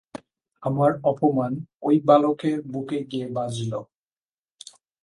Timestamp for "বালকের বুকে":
2.05-2.99